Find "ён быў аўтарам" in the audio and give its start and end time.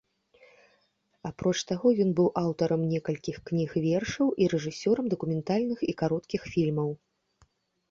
2.05-2.81